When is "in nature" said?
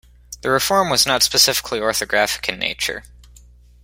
2.49-3.03